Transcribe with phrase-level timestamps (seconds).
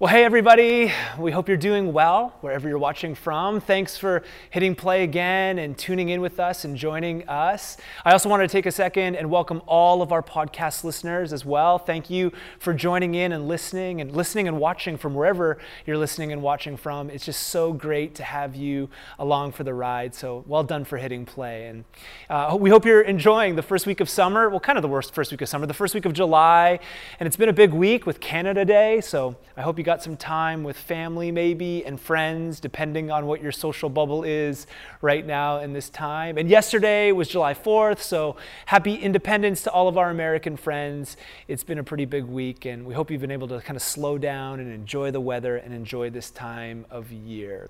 [0.00, 0.90] Well, hey, everybody.
[1.18, 3.60] We hope you're doing well wherever you're watching from.
[3.60, 7.76] Thanks for hitting play again and tuning in with us and joining us.
[8.02, 11.44] I also wanted to take a second and welcome all of our podcast listeners as
[11.44, 11.76] well.
[11.78, 16.32] Thank you for joining in and listening and listening and watching from wherever you're listening
[16.32, 17.10] and watching from.
[17.10, 18.88] It's just so great to have you
[19.18, 20.14] along for the ride.
[20.14, 21.66] So, well done for hitting play.
[21.66, 21.84] And
[22.30, 24.48] uh, we hope you're enjoying the first week of summer.
[24.48, 26.80] Well, kind of the worst first week of summer, the first week of July.
[27.18, 29.02] And it's been a big week with Canada Day.
[29.02, 33.42] So, I hope you got some time with family, maybe, and friends, depending on what
[33.42, 34.68] your social bubble is
[35.02, 36.38] right now in this time.
[36.38, 41.16] And yesterday was July 4th, so happy independence to all of our American friends.
[41.48, 43.82] It's been a pretty big week, and we hope you've been able to kind of
[43.82, 47.68] slow down and enjoy the weather and enjoy this time of year.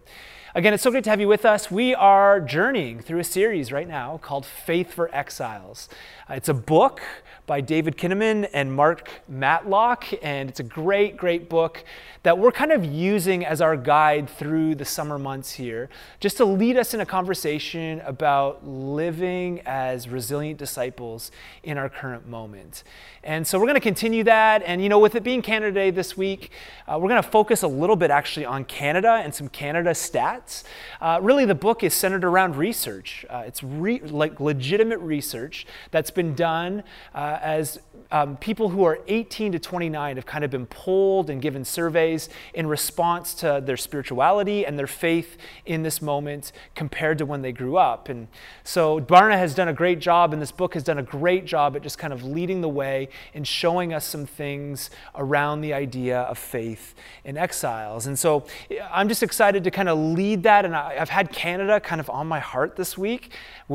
[0.52, 1.70] Again, it's so great to have you with us.
[1.70, 5.88] We are journeying through a series right now called Faith for Exiles.
[6.28, 7.02] Uh, it's a book
[7.46, 11.84] by David Kinnaman and Mark Matlock, and it's a great, great book
[12.22, 15.88] that we're kind of using as our guide through the summer months here,
[16.20, 21.30] just to lead us in a conversation about living as resilient disciples
[21.62, 22.84] in our current moment.
[23.22, 24.62] And so we're going to continue that.
[24.64, 26.50] And, you know, with it being Canada Day this week,
[26.86, 30.64] uh, we're going to focus a little bit actually on Canada and some Canada stats.
[31.00, 33.24] Uh, really, the book is centered around research.
[33.30, 36.82] Uh, it's re- like legitimate research that's been done
[37.14, 37.78] uh, as
[38.10, 42.09] um, people who are 18 to 29 have kind of been polled and given surveys
[42.54, 47.52] in response to their spirituality and their faith in this moment compared to when they
[47.52, 48.08] grew up.
[48.08, 48.28] And
[48.64, 51.76] so Barna has done a great job, and this book has done a great job
[51.76, 56.20] at just kind of leading the way and showing us some things around the idea
[56.20, 56.94] of faith
[57.24, 58.06] in exiles.
[58.06, 58.46] And so
[58.90, 60.64] I'm just excited to kind of lead that.
[60.64, 63.32] And I, have had Canada kind of on my heart this week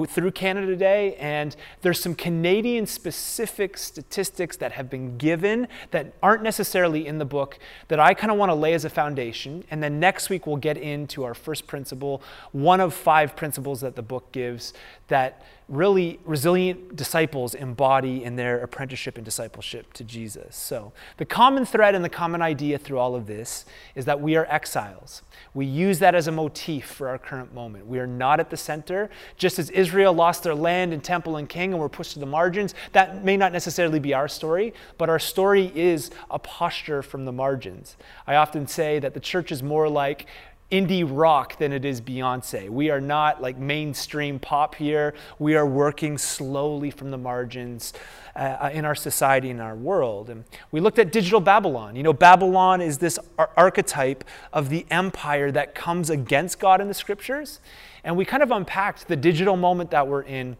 [0.07, 1.15] through Canada Day.
[1.15, 7.25] And there's some Canadian specific statistics that have been given that aren't necessarily in the
[7.25, 9.63] book that I kind of want to lay as a foundation.
[9.71, 13.95] And then next week we'll get into our first principle, one of five principles that
[13.95, 14.73] the book gives
[15.07, 20.55] that really resilient disciples embody in their apprenticeship and discipleship to Jesus.
[20.55, 24.35] So, the common thread and the common idea through all of this is that we
[24.35, 25.23] are exiles.
[25.55, 27.87] We use that as a motif for our current moment.
[27.87, 29.09] We are not at the center.
[29.37, 32.25] Just as Israel lost their land and temple and king and were pushed to the
[32.27, 37.25] margins, that may not necessarily be our story, but our story is a posture from
[37.25, 37.97] the margins.
[38.27, 40.27] I often say that the church is more like
[40.71, 42.69] indie rock than it is Beyonce.
[42.69, 45.13] We are not like mainstream pop here.
[45.37, 47.93] We are working slowly from the margins
[48.35, 50.29] uh, in our society and our world.
[50.29, 51.95] And we looked at digital Babylon.
[51.95, 56.87] You know, Babylon is this ar- archetype of the empire that comes against God in
[56.87, 57.59] the scriptures.
[58.03, 60.57] And we kind of unpacked the digital moment that we're in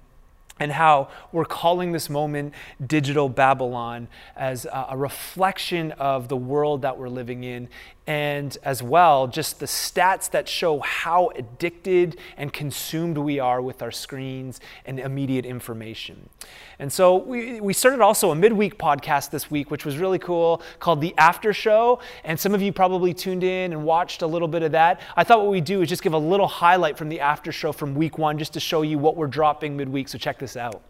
[0.60, 2.54] and how we're calling this moment
[2.86, 7.68] digital Babylon as a, reflection of the world that we're living in
[8.08, 13.82] and as well just the stats that show how addicted and consumed we are with
[13.82, 16.30] our screens and immediate information.
[16.78, 20.62] And so we, we started also a midweek podcast this week, which was really cool,
[20.80, 22.00] called The After Show.
[22.24, 25.00] And some of you probably tuned in and watched a little bit of that.
[25.16, 27.72] I thought what we'd do is just give a little highlight from the After Show
[27.72, 30.10] from week one, just to show you what we're dropping midweek.
[30.10, 30.82] So check this out.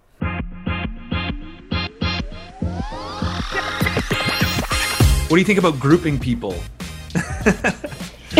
[5.27, 6.55] What do you think about grouping people?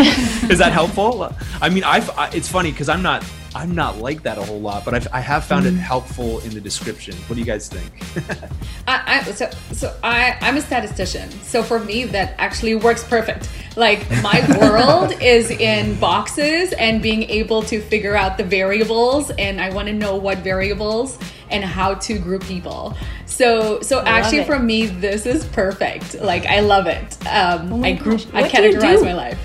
[0.50, 1.34] Is that helpful?
[1.60, 3.24] I mean, I've, I, it's funny because I'm not
[3.56, 5.68] I'm not like that a whole lot, but I've, I have found mm.
[5.68, 7.16] it helpful in the description.
[7.26, 7.90] What do you guys think?
[8.86, 11.30] I, I, so so I, I'm a statistician.
[11.42, 13.48] So for me, that actually works perfect.
[13.74, 19.58] Like my world is in boxes and being able to figure out the variables, and
[19.58, 21.18] I want to know what variables
[21.50, 22.96] and how to group people.
[23.26, 26.20] So so I actually for me, this is perfect.
[26.20, 27.16] Like I love it.
[27.26, 29.38] Um, oh I group, I categorize my life.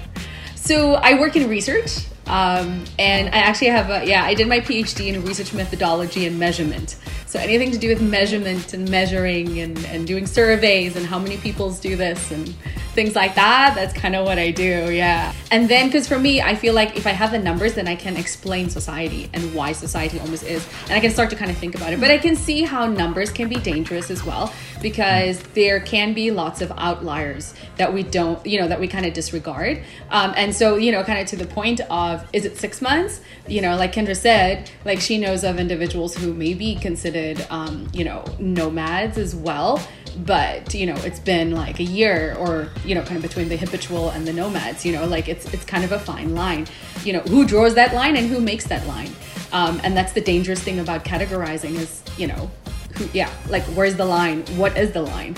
[0.56, 2.06] So I work in research.
[2.28, 6.40] Um, and I actually have a, yeah, I did my PhD in research methodology and
[6.40, 6.96] measurement.
[7.26, 11.38] So anything to do with measurement and measuring and, and doing surveys and how many
[11.38, 12.54] people's do this and
[12.94, 15.34] things like that, that's kind of what I do, yeah.
[15.50, 17.96] And then, because for me, I feel like if I have the numbers, then I
[17.96, 20.68] can explain society and why society almost is.
[20.84, 22.02] And I can start to kind of think about it.
[22.02, 26.32] But I can see how numbers can be dangerous as well because there can be
[26.32, 29.82] lots of outliers that we don't, you know, that we kind of disregard.
[30.10, 33.22] Um, and so, you know, kind of to the point of is it six months?
[33.48, 37.90] You know, like Kendra said, like she knows of individuals who may be considered, um,
[37.94, 39.82] you know, nomads as well.
[40.18, 43.58] But you know, it's been like a year, or you know, kind of between the
[43.58, 44.86] habitual and the nomads.
[44.86, 46.68] You know, like it's it's kind of a fine line.
[47.04, 49.12] You know, who draws that line and who makes that line?
[49.54, 52.50] Um, and that's the dangerous thing about categorizing is, you know,
[52.96, 54.44] who, yeah, like where's the line?
[54.58, 55.36] What is the line?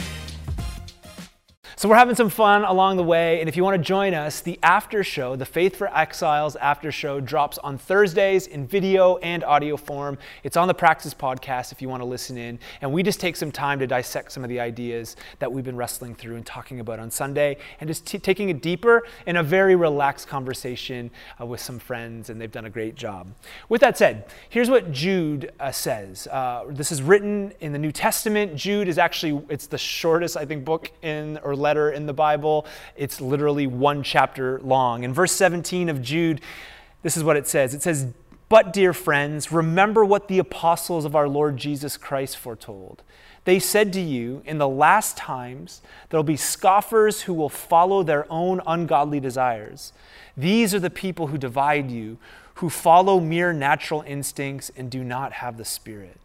[1.84, 4.40] So we're having some fun along the way, and if you want to join us,
[4.40, 9.44] the after show, the Faith for Exiles after show, drops on Thursdays in video and
[9.44, 10.18] audio form.
[10.46, 13.36] It's on the Praxis podcast if you want to listen in, and we just take
[13.36, 16.80] some time to dissect some of the ideas that we've been wrestling through and talking
[16.80, 21.46] about on Sunday, and just t- taking it deeper in a very relaxed conversation uh,
[21.46, 23.28] with some friends, and they've done a great job.
[23.68, 26.30] With that said, here's what Jude uh, says.
[26.32, 28.56] Uh, this is written in the New Testament.
[28.56, 32.66] Jude is actually it's the shortest I think book in or letter in the Bible.
[32.96, 35.04] It's literally one chapter long.
[35.04, 36.42] In verse 17 of Jude,
[37.02, 38.08] this is what it says it says,
[38.50, 43.04] But, dear friends, remember what the apostles of our Lord Jesus Christ foretold.
[43.46, 48.04] They said to you, In the last times, there will be scoffers who will follow
[48.04, 49.92] their own ungodly desires.
[50.38, 52.18] These are the people who divide you,
[52.56, 56.18] who follow mere natural instincts and do not have the Spirit.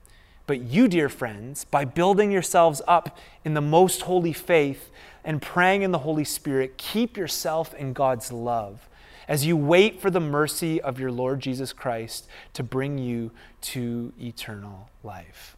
[0.46, 4.90] But you, dear friends, by building yourselves up in the most holy faith
[5.28, 8.88] and praying in the Holy Spirit, keep yourself in God's love
[9.28, 13.30] as you wait for the mercy of your Lord Jesus Christ to bring you
[13.60, 15.54] to eternal life.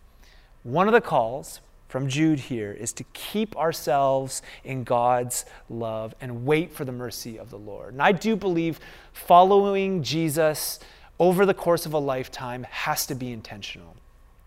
[0.65, 6.45] One of the calls from Jude here is to keep ourselves in God's love and
[6.45, 7.93] wait for the mercy of the Lord.
[7.93, 8.81] And I do believe
[9.13, 10.81] following Jesus
[11.21, 13.95] over the course of a lifetime has to be intentional.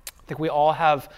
[0.05, 1.09] I think we all have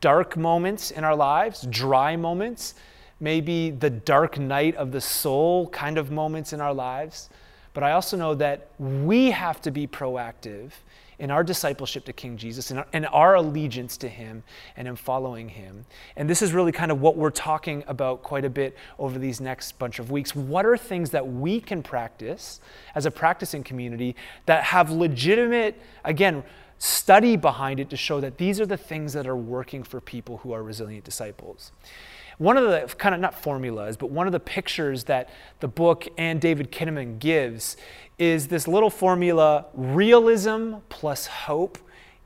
[0.00, 2.74] dark moments in our lives, dry moments,
[3.20, 7.28] maybe the dark night of the soul kind of moments in our lives.
[7.74, 10.72] But I also know that we have to be proactive
[11.18, 14.42] in our discipleship to King Jesus and our, and our, allegiance to Him
[14.76, 15.84] and in following Him.
[16.16, 19.40] And this is really kind of what we're talking about quite a bit over these
[19.40, 20.34] next bunch of weeks.
[20.34, 22.60] What are things that we can practice
[22.94, 24.14] as a practicing community
[24.46, 26.44] that have legitimate, again,
[26.78, 30.38] study behind it to show that these are the things that are working for people
[30.38, 31.72] who are resilient disciples.
[32.38, 36.06] One of the kind of not formulas, but one of the pictures that the book
[36.16, 37.76] and David Kinnaman gives
[38.16, 41.78] is this little formula realism plus hope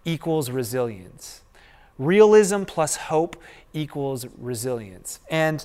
[0.04, 1.42] equals resilience.
[1.98, 3.36] Realism plus hope
[3.72, 5.20] equals resilience.
[5.30, 5.64] And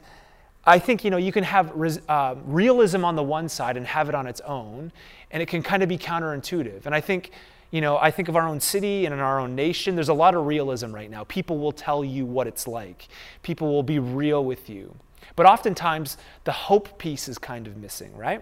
[0.66, 3.86] I think you know you can have res, uh, realism on the one side and
[3.88, 4.92] have it on its own,
[5.32, 6.86] and it can kind of be counterintuitive.
[6.86, 7.32] And I think
[7.72, 10.14] you know, I think of our own city and in our own nation, there's a
[10.14, 11.26] lot of realism right now.
[11.26, 13.08] People will tell you what it's like,
[13.44, 14.96] people will be real with you.
[15.36, 18.42] But oftentimes, the hope piece is kind of missing, right?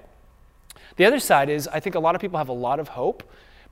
[0.97, 3.23] The other side is, I think a lot of people have a lot of hope,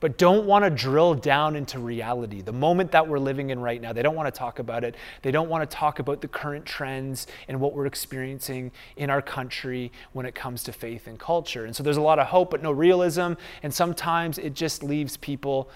[0.04, 2.42] but don't want to drill down into reality.
[2.42, 4.96] The moment that we're living in right now, they don't want to talk about it.
[5.22, 9.22] They don't want to talk about the current trends and what we're experiencing in our
[9.22, 11.64] country when it comes to faith and culture.
[11.64, 13.36] And so there's a lot of hope, but no realism.
[13.64, 15.70] And sometimes it just leaves people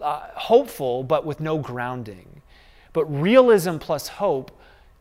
[0.00, 2.40] uh, hopeful, but with no grounding.
[2.94, 4.50] But realism plus hope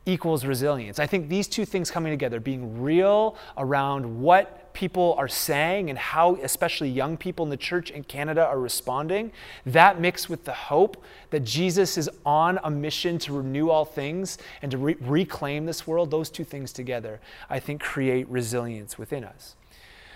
[0.05, 0.99] equals resilience.
[0.99, 5.97] I think these two things coming together, being real around what people are saying and
[5.97, 9.31] how, especially young people in the church in Canada, are responding,
[9.65, 14.37] that mixed with the hope that Jesus is on a mission to renew all things
[14.61, 19.23] and to re- reclaim this world, those two things together, I think, create resilience within
[19.23, 19.55] us.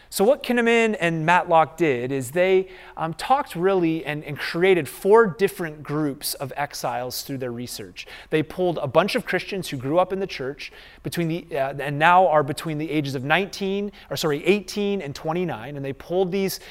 [0.10, 5.28] So, what Kinnaman and Matlock did is they um, talked really and, and, created four
[5.28, 8.08] different groups of exiles through their research.
[8.30, 10.72] They pulled a bunch of Christians who grew up in the church
[11.04, 15.14] between the, uh, and now are between the ages of 19, or sorry, 18 and
[15.14, 16.62] 29, and they pulled these,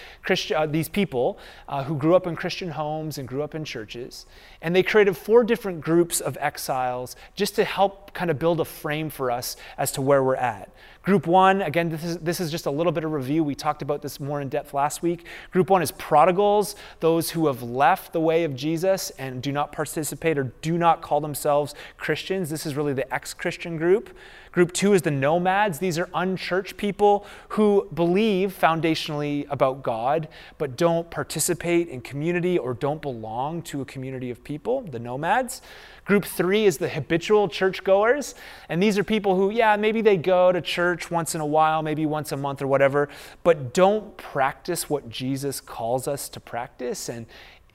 [0.54, 1.38] uh, these people
[1.68, 4.24] uh, who grew up in Christian homes and grew up in churches,
[4.62, 8.64] and they created four different groups of exiles just to help kind of build a
[8.64, 10.70] frame for us as to where we're at.
[11.06, 13.44] Group one, again, this is, this is just a little bit of review.
[13.44, 15.24] We talked about this more in depth last week.
[15.52, 19.70] Group one is prodigals, those who have left the way of Jesus and do not
[19.70, 22.50] participate or do not call themselves Christians.
[22.50, 24.10] This is really the ex Christian group.
[24.50, 25.78] Group two is the nomads.
[25.78, 30.26] These are unchurched people who believe foundationally about God,
[30.58, 35.62] but don't participate in community or don't belong to a community of people, the nomads.
[36.06, 38.36] Group three is the habitual churchgoers.
[38.68, 41.82] And these are people who, yeah, maybe they go to church once in a while,
[41.82, 43.08] maybe once a month or whatever,
[43.42, 47.08] but don't practice what Jesus calls us to practice.
[47.08, 47.26] And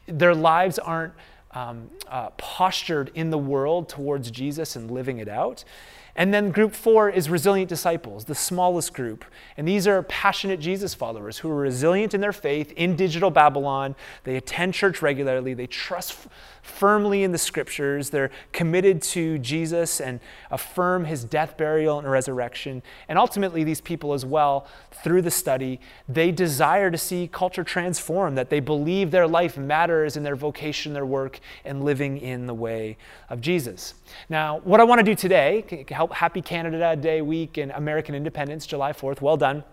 [0.08, 1.14] their lives aren't
[1.52, 5.66] um, uh, postured in the world towards Jesus and living it out.
[6.15, 9.24] And then group four is resilient disciples, the smallest group.
[9.56, 13.96] And these are passionate Jesus followers who are resilient in their faith in digital Babylon.
[14.24, 16.27] They attend church regularly, they trust f-
[16.62, 20.20] firmly in the scriptures, they're committed to Jesus and
[20.51, 22.84] affirm his death, burial, and resurrection.
[23.08, 24.68] And ultimately, these people as well,
[25.03, 30.18] through the study, they desire to see culture transform, that they believe their life matters
[30.18, 32.98] in their vocation, their work, and living in the way
[33.30, 33.96] of Jesus.
[34.30, 38.93] Now, what I want to do today, Happy Canada Day week and American Independence, July
[38.93, 39.22] 4th.
[39.22, 39.63] Well done.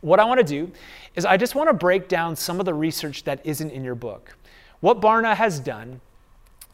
[0.00, 0.70] What I want to do
[1.14, 3.94] is I just want to break down some of the research that isn't in your
[3.94, 4.36] book.
[4.80, 6.00] What Barna has done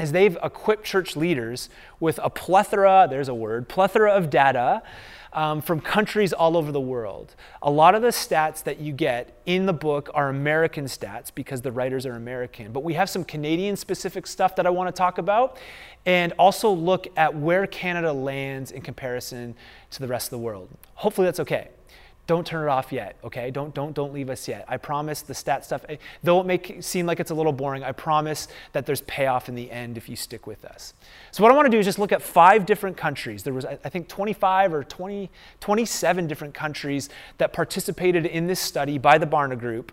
[0.01, 4.83] is they've equipped church leaders with a plethora, there's a word, plethora of data
[5.33, 7.35] um, from countries all over the world.
[7.63, 11.63] A lot of the stats that you get in the book are American stats because
[11.63, 14.99] the writers are American, but we have some Canadian specific stuff that I want to
[14.99, 15.59] talk about
[16.07, 19.55] and also look at where Canada lands in comparison
[19.91, 20.69] to the rest of the world.
[20.95, 21.69] Hopefully that's okay
[22.31, 23.51] don't turn it off yet okay?
[23.51, 24.65] Don't don't don't leave us yet.
[24.69, 27.83] I promise the stat stuff eh, though it may seem like it's a little boring
[27.83, 30.95] i promise that there's payoff in the end if you stick with us.
[31.33, 33.43] So what i want to do is just look at five different countries.
[33.43, 37.09] There was i think 25 or 20 27 different countries
[37.39, 39.91] that participated in this study by the barna group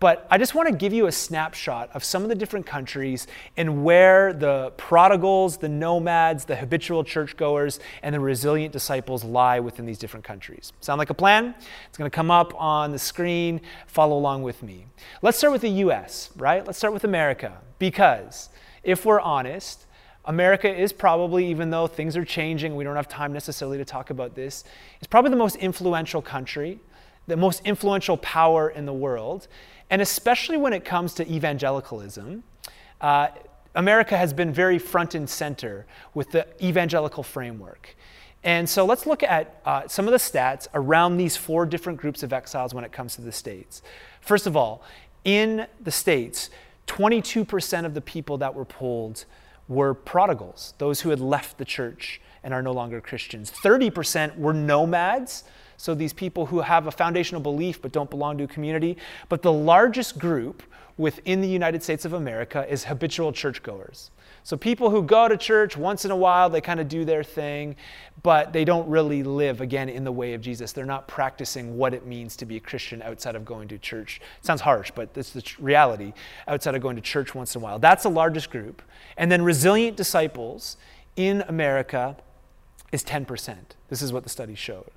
[0.00, 3.26] but I just want to give you a snapshot of some of the different countries
[3.56, 9.86] and where the prodigals, the nomads, the habitual churchgoers, and the resilient disciples lie within
[9.86, 10.72] these different countries.
[10.80, 11.54] Sound like a plan?
[11.88, 13.60] It's going to come up on the screen.
[13.86, 14.86] Follow along with me.
[15.20, 16.64] Let's start with the US, right?
[16.64, 17.58] Let's start with America.
[17.78, 18.50] Because
[18.84, 19.86] if we're honest,
[20.24, 24.10] America is probably, even though things are changing, we don't have time necessarily to talk
[24.10, 24.62] about this,
[24.98, 26.78] it's probably the most influential country,
[27.26, 29.48] the most influential power in the world.
[29.90, 32.42] And especially when it comes to evangelicalism,
[33.00, 33.28] uh,
[33.74, 37.96] America has been very front and center with the evangelical framework.
[38.44, 42.22] And so let's look at uh, some of the stats around these four different groups
[42.22, 43.82] of exiles when it comes to the States.
[44.20, 44.82] First of all,
[45.24, 46.50] in the States,
[46.86, 49.24] 22% of the people that were polled
[49.68, 53.50] were prodigals, those who had left the church and are no longer Christians.
[53.50, 55.44] 30% were nomads,
[55.78, 58.98] so these people who have a foundational belief but don't belong to a community.
[59.28, 60.64] But the largest group
[60.98, 64.10] within the United States of America is habitual churchgoers.
[64.42, 67.22] So people who go to church once in a while, they kind of do their
[67.22, 67.76] thing,
[68.24, 70.72] but they don't really live again in the way of Jesus.
[70.72, 74.20] They're not practicing what it means to be a Christian outside of going to church.
[74.40, 76.12] It sounds harsh, but it's the reality
[76.48, 77.78] outside of going to church once in a while.
[77.78, 78.82] That's the largest group.
[79.16, 80.76] And then resilient disciples
[81.14, 82.16] in America
[82.90, 83.56] is 10%.
[83.90, 84.90] This is what the study showed.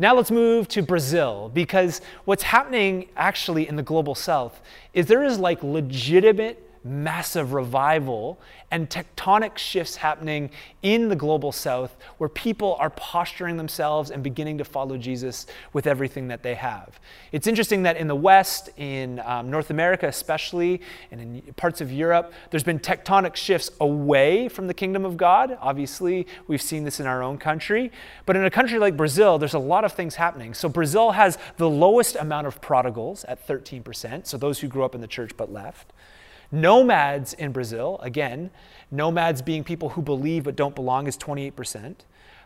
[0.00, 4.62] Now let's move to Brazil because what's happening actually in the global south
[4.94, 10.50] is there is like legitimate massive revival and tectonic shifts happening
[10.82, 15.86] in the global south where people are posturing themselves and beginning to follow Jesus with
[15.86, 16.98] everything that they have.
[17.32, 21.92] It's interesting that in the West, in um, North America especially, and in parts of
[21.92, 25.58] Europe, there's been tectonic shifts away from the kingdom of God.
[25.60, 27.90] Obviously, we've seen this in our own country.
[28.24, 30.54] But in a country like Brazil, there's a lot of things happening.
[30.54, 34.94] So Brazil has the lowest amount of prodigals at 13%, so those who grew up
[34.94, 35.92] in the church but left.
[36.52, 38.50] Nomads in Brazil, again,
[38.90, 41.94] nomads being people who believe but don't belong, is 28%.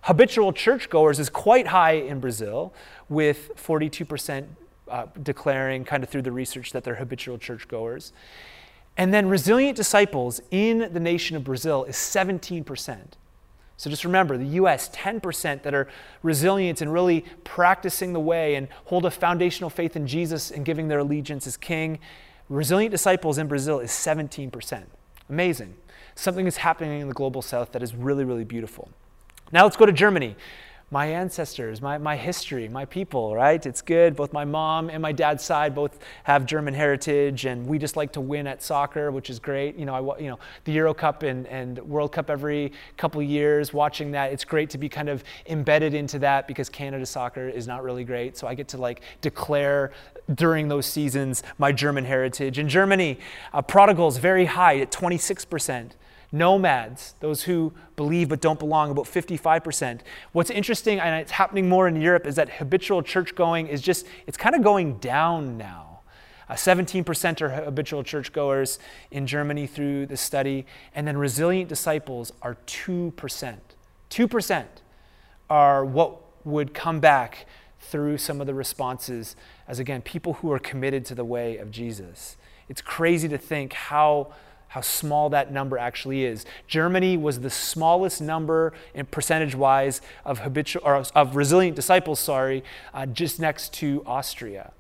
[0.03, 2.75] Habitual churchgoers is quite high in Brazil,
[3.09, 4.47] with 42%
[4.89, 8.13] uh, declaring, kind of through the research, that they're habitual churchgoers.
[8.97, 12.99] And then resilient disciples in the nation of Brazil is 17%.
[13.77, 15.89] So just remember the US, 10% that are
[16.23, 20.89] resilient and really practicing the way and hold a foundational faith in Jesus and giving
[20.89, 21.99] their allegiance as king.
[22.49, 24.85] Resilient disciples in Brazil is 17%.
[25.31, 25.75] Amazing.
[26.15, 28.91] Something is happening in the global south that is really, really beautiful.
[29.53, 30.37] Now let's go to Germany
[30.91, 33.67] my ancestors, my, my history, my people, right?
[33.67, 34.15] It's good.
[34.15, 38.13] Both my mom and my dad's side both have German heritage, and we just like
[38.13, 39.77] to win at soccer, which is great.
[39.77, 43.73] You know, I, you know the Euro Cup and, and World Cup every couple years,
[43.73, 44.33] watching that.
[44.33, 48.05] It's great to be kind of embedded into that because Canada soccer is not really
[48.05, 48.37] great.
[48.37, 49.91] So I get to like declare
[50.33, 52.59] during those seasons my German heritage.
[52.59, 53.19] In Germany,
[53.53, 55.97] uh, prodigals very high at 26 percent
[56.35, 60.01] nomads, those who believe but don't belong, about 55%.
[60.33, 64.05] What's interesting, and it's happening more in Europe, is that habitual church going is just,
[64.27, 66.01] it's kind of going down now.
[66.49, 68.79] Uh, 17% are habitual churchgoers
[69.11, 73.57] in Germany through the study, and then resilient disciples are 2%.
[74.11, 74.65] 2%
[75.49, 77.47] are what would come back
[77.91, 79.37] through some of the responses
[79.69, 82.37] as, again, people who are committed to the way of Jesus.
[82.69, 84.33] It's crazy to think how
[84.69, 86.45] how small that number actually is.
[86.67, 92.65] Germany was the smallest number in percentage wise of habitual or of resilient disciples, sorry,
[92.93, 94.73] uh, just next to Austria.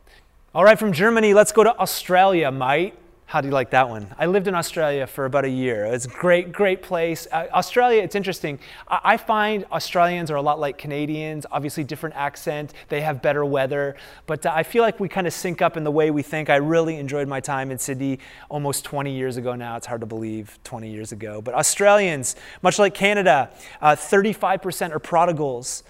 [0.53, 2.95] All right, from Germany, let's go to Australia, mate.
[3.35, 4.07] How do you like that one?
[4.17, 5.87] I lived in Australia for about a year.
[5.87, 7.27] It's a great, great place.
[7.33, 8.61] Uh, Australia, it's interesting.
[8.87, 12.75] I, I, find Australians are a lot like Canadians, obviously, different accent.
[12.91, 13.97] They have better weather.
[14.27, 16.49] But uh, I feel like we kind of sync up in the way we think.
[16.49, 19.75] I really enjoyed my time in Sydney almost 20 years ago now.
[19.75, 21.43] It's hard to believe 20 years ago.
[21.43, 23.51] But Australians, much like Canada,
[23.83, 25.83] uh, 35% are prodigals.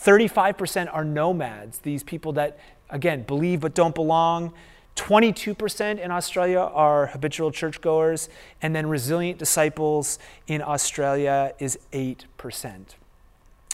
[0.00, 2.58] 35% are nomads, these people that,
[2.90, 4.52] again, believe but don't belong.
[4.98, 8.28] 22% in Australia are habitual churchgoers,
[8.60, 12.16] and then resilient disciples in Australia is 8%.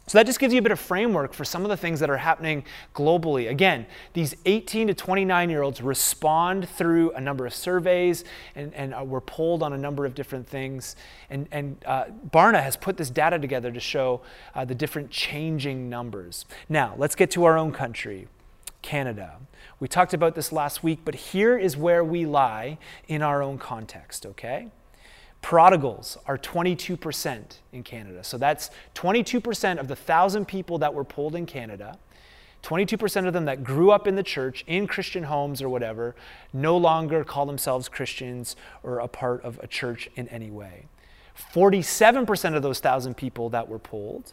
[0.06, 2.10] So that just gives you a bit of framework for some of the things that
[2.10, 2.64] are happening
[2.94, 3.48] globally.
[3.48, 8.92] Again, these 18 to 29 year olds respond through a number of surveys and, and
[8.92, 10.94] uh, were polled on a number of different things.
[11.30, 14.20] And, and uh, Barna has put this data together to show
[14.54, 16.44] uh, the different changing numbers.
[16.68, 18.28] Now, let's get to our own country,
[18.82, 19.38] Canada.
[19.84, 23.58] We talked about this last week, but here is where we lie in our own
[23.58, 24.68] context, okay?
[25.42, 28.24] Prodigals are 22% in Canada.
[28.24, 31.98] So that's 22% of the 1,000 people that were polled in Canada.
[32.62, 36.16] 22% of them that grew up in the church, in Christian homes or whatever,
[36.54, 40.86] no longer call themselves Christians or a part of a church in any way.
[41.52, 44.32] 47% of those 1,000 people that were polled,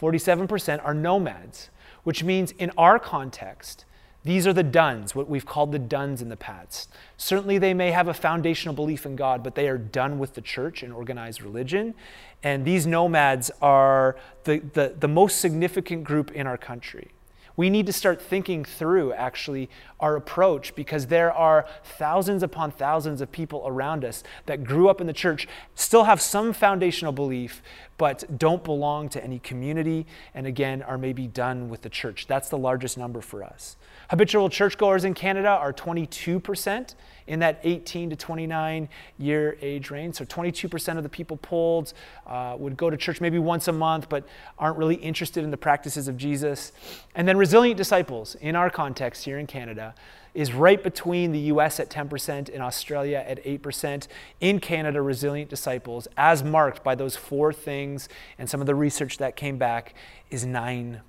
[0.00, 1.68] 47% are nomads,
[2.02, 3.84] which means in our context,
[4.26, 6.90] these are the dones, what we've called the dones in the past.
[7.16, 10.40] Certainly, they may have a foundational belief in God, but they are done with the
[10.40, 11.94] church and organized religion.
[12.42, 17.12] And these nomads are the, the, the most significant group in our country.
[17.56, 23.20] We need to start thinking through actually our approach because there are thousands upon thousands
[23.20, 27.62] of people around us that grew up in the church, still have some foundational belief,
[27.98, 32.26] but don't belong to any community, and again, are maybe done with the church.
[32.26, 33.76] That's the largest number for us.
[34.10, 36.94] Habitual churchgoers in Canada are 22%
[37.26, 38.88] in that 18 to 29
[39.18, 40.14] year age range.
[40.14, 41.92] So 22% of the people polled
[42.26, 44.26] uh, would go to church maybe once a month, but
[44.58, 46.72] aren't really interested in the practices of Jesus.
[47.14, 49.94] And then resilient disciples, in our context here in Canada,
[50.36, 54.06] is right between the US at 10% and Australia at 8%.
[54.40, 59.16] In Canada, resilient disciples, as marked by those four things and some of the research
[59.16, 59.94] that came back,
[60.30, 61.00] is 9%.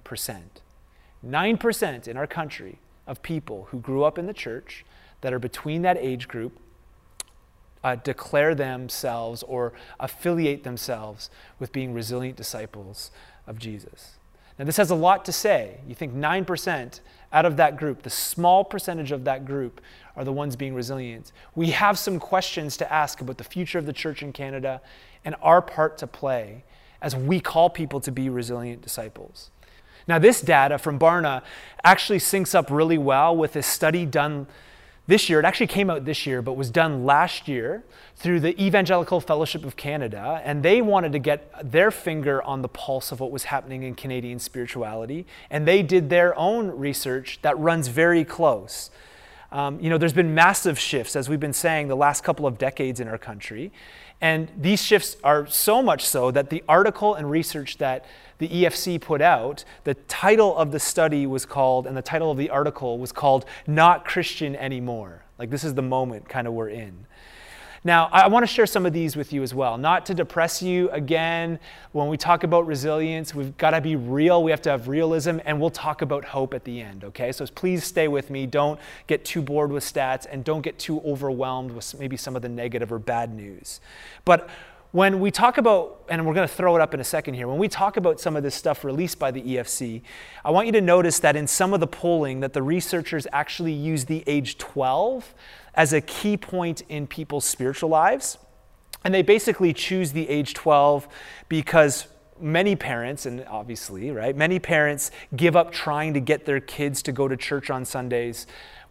[1.25, 4.86] 9% in our country of people who grew up in the church
[5.19, 6.57] that are between that age group
[7.83, 13.11] uh, declare themselves or affiliate themselves with being resilient disciples
[13.46, 14.18] of Jesus.
[14.57, 15.79] Now, this has a lot to say.
[15.85, 19.81] You think 9% out of that group, the small percentage of that group,
[20.16, 21.31] are the ones being resilient.
[21.55, 24.81] We have some questions to ask about the future of the church in Canada
[25.24, 26.63] and our part to play
[27.01, 29.51] as we call people to be resilient disciples.
[30.07, 31.44] Now, this data from Barna
[31.83, 34.48] actually syncs up really well with a study done
[35.07, 35.39] this year.
[35.39, 37.83] It actually came out this year, but was done last year
[38.15, 40.41] through the Evangelical Fellowship of Canada.
[40.43, 43.96] And they wanted to get their finger on the pulse of what was happening in
[43.96, 45.25] Canadian spirituality.
[45.50, 48.91] And they did their own research that runs very close.
[49.51, 52.57] Um, you know, there's been massive shifts, as we've been saying, the last couple of
[52.57, 53.72] decades in our country.
[54.20, 58.05] And these shifts are so much so that the article and research that
[58.40, 62.38] the EFC put out, the title of the study was called, and the title of
[62.38, 65.24] the article was called Not Christian Anymore.
[65.38, 67.05] Like, this is the moment kind of we're in.
[67.83, 69.77] Now, I want to share some of these with you as well.
[69.77, 71.59] Not to depress you again,
[71.92, 74.44] when we talk about resilience, we've got to be real.
[74.44, 77.31] We have to have realism, and we'll talk about hope at the end, okay?
[77.31, 78.46] So please stay with me.
[78.46, 82.42] Don't get too bored with stats, and don't get too overwhelmed with maybe some of
[82.42, 83.79] the negative or bad news.
[84.25, 84.50] But
[84.91, 87.47] when we talk about, and we're going to throw it up in a second here,
[87.47, 90.01] when we talk about some of this stuff released by the EFC,
[90.45, 93.73] I want you to notice that in some of the polling that the researchers actually
[93.73, 95.33] use the age 12
[95.75, 98.37] as a key point in people's spiritual lives.
[99.03, 101.07] And they basically choose the age 12
[101.50, 102.07] because
[102.39, 107.11] many parents, and obviously, right, many parents give up trying to get their kids to
[107.11, 108.47] go to church on Sundays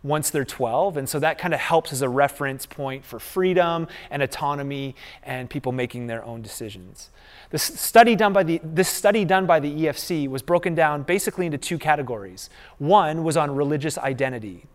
[0.06, 0.96] once they're 12.
[0.96, 5.50] And so that kind of helps as a reference point for freedom and autonomy and
[5.50, 7.10] people making their own decisions.
[7.50, 11.46] This study done by the, this study done by the EFC was broken down basically
[11.46, 12.50] into two categories.
[12.78, 14.66] One was on religious identity.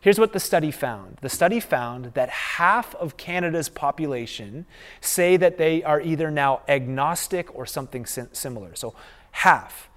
[0.00, 4.64] Here's what the study found the study found that half of Canada's population
[5.00, 8.74] say that they are either now agnostic or something similar.
[8.76, 8.94] So,
[9.32, 9.87] half.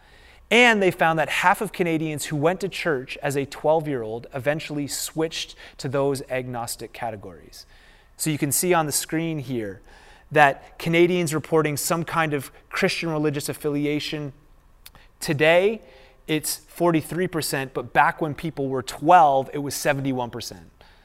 [0.51, 4.03] And they found that half of Canadians who went to church as a 12 year
[4.03, 7.65] old eventually switched to those agnostic categories.
[8.17, 9.81] So you can see on the screen here
[10.29, 14.33] that Canadians reporting some kind of Christian religious affiliation.
[15.21, 15.81] Today,
[16.27, 20.57] it's 43%, but back when people were 12, it was 71%.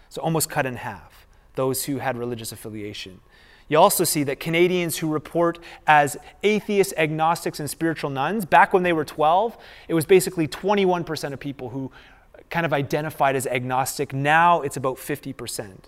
[0.09, 1.27] So almost cut in half.
[1.55, 3.21] those who had religious affiliation.
[3.69, 8.83] You also see that Canadians who report as atheists, agnostics, and spiritual nones, back when
[8.85, 9.57] they were 12,
[9.89, 11.91] it was basically 21% of people who
[12.49, 14.13] kind of identified as agnostic.
[14.13, 15.79] Now it's about 50%.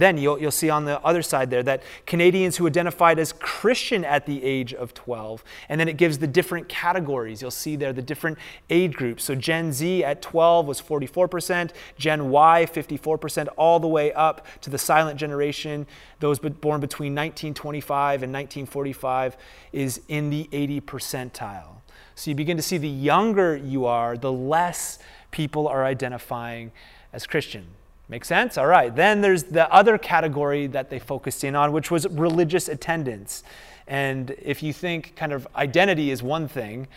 [0.00, 4.02] Then you'll, you'll see on the other side there that Canadians who identified as Christian
[4.02, 7.42] at the age of 12, and then it gives the different categories.
[7.42, 8.38] You'll see there the different
[8.70, 9.22] age groups.
[9.22, 14.70] So Gen Z at 12 was 44%, Gen Y 54%, all the way up to
[14.70, 15.86] the silent generation,
[16.18, 19.36] those born between 1925 and 1945,
[19.74, 21.82] is in the 80 percentile.
[22.14, 24.98] So you begin to see the younger you are, the less
[25.30, 26.72] people are identifying
[27.12, 27.66] as Christian.
[28.10, 28.58] Make sense?
[28.58, 28.94] All right.
[28.94, 33.44] Then there's the other category that they focused in on, which was religious attendance.
[33.86, 36.88] And if you think kind of identity is one thing,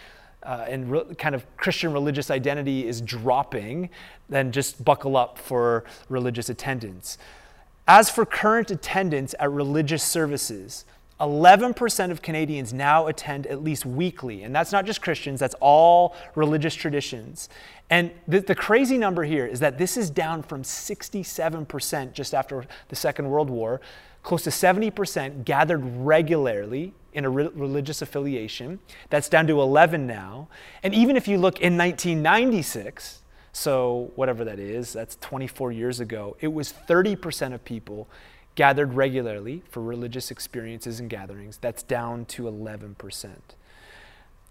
[0.41, 3.91] uh, and re- kind of Christian religious identity is dropping,
[4.28, 7.19] then just buckle up for religious attendance.
[7.88, 10.84] As for current attendance at religious services,
[11.23, 14.43] 11% of Canadians now attend at least weekly.
[14.43, 17.49] And that's not just Christians, that's all religious traditions.
[17.89, 22.65] And the, the, crazy number here is that this is down from 67% just after
[22.89, 23.81] the Second World War.
[24.21, 28.79] Close to 70% gathered regularly in a re- religious affiliation.
[29.09, 30.47] That's down to 11 now.
[30.81, 36.36] And even if you look in 1996, so whatever that is, that's 24 years ago,
[36.41, 38.07] it was 30% of people
[38.55, 41.57] gathered regularly for religious experiences and gatherings.
[41.57, 43.29] That's down to 11%.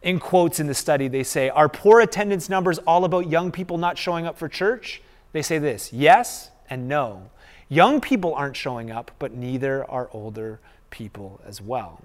[0.02, 3.78] In quotes in the study, they say, Are poor attendance numbers all about young people
[3.78, 5.00] not showing up for church?
[5.32, 7.30] They say this yes and no.
[7.68, 10.60] Young people aren't showing up, but neither are older
[10.90, 12.02] people as well.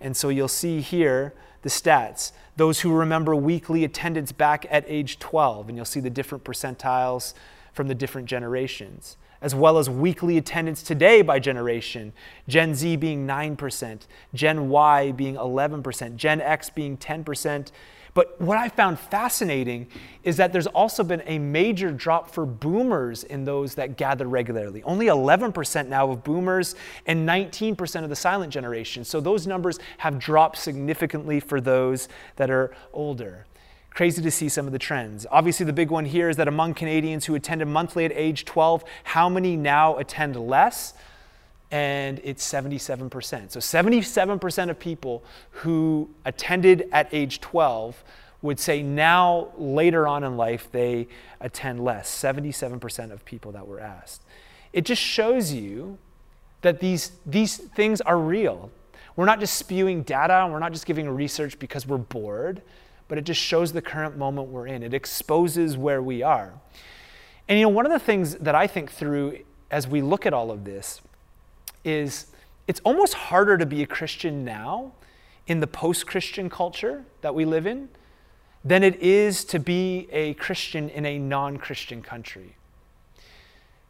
[0.00, 5.18] And so you'll see here the stats those who remember weekly attendance back at age
[5.18, 7.32] 12, and you'll see the different percentiles
[7.72, 12.12] from the different generations as well as weekly attendance today by generation,
[12.48, 14.00] Gen Z being 9%,
[14.34, 17.70] Gen Y being 11%, Gen X being 10%.
[18.12, 19.86] But what I found fascinating
[20.24, 24.82] is that there's also been a major drop for boomers in those that gather regularly.
[24.82, 26.74] Only 11% now of boomers
[27.06, 29.04] and 19% of the silent generation.
[29.04, 33.46] So those numbers have dropped significantly for those that are older.
[33.90, 35.26] Crazy to see some of the trends.
[35.30, 38.84] Obviously, the big one here is that among Canadians who attended monthly at age 12,
[39.04, 40.94] how many now attend less?
[41.72, 43.50] And it's 77%.
[43.50, 48.02] So 77% of people who attended at age 12
[48.42, 51.08] would say now, later on in life, they
[51.40, 52.10] attend less.
[52.10, 54.22] 77% of people that were asked.
[54.72, 55.98] It just shows you
[56.62, 58.70] that these, these things are real.
[59.16, 62.62] We're not just spewing data, we're not just giving research because we're bored
[63.10, 64.84] but it just shows the current moment we're in.
[64.84, 66.54] It exposes where we are.
[67.48, 70.32] And you know, one of the things that I think through as we look at
[70.32, 71.00] all of this
[71.84, 72.28] is
[72.68, 74.92] it's almost harder to be a Christian now
[75.48, 77.88] in the post Christian culture that we live in
[78.64, 82.54] than it is to be a Christian in a non Christian country.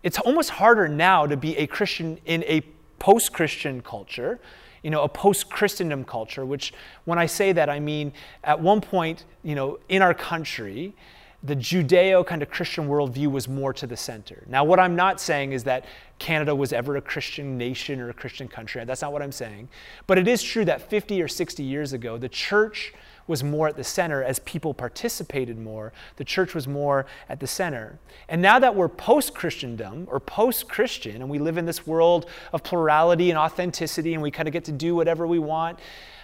[0.03, 2.63] It's almost harder now to be a Christian in a
[2.99, 4.41] post Christian culture
[4.83, 6.73] you know, a post-Christendom culture, which
[7.05, 8.13] when I say that, I mean
[8.45, 10.95] at one point, you know, in our country,
[11.43, 14.45] the Judeo kind of Christian worldview was more to the center.
[14.47, 15.87] Now, what I'm not saying is that
[16.19, 18.85] Canada was ever a Christian nation or a Christian country.
[18.85, 19.71] That's not what I'm saying.
[20.07, 22.93] But it is true that 50 or 60 years ago, the church
[23.27, 25.93] was more at the center as people participated more.
[26.17, 27.99] The church was more at the center.
[28.29, 32.27] And now that we're post Christendom or post Christian and we live in this world
[32.53, 35.79] of plurality and authenticity and we kind of get to do whatever we want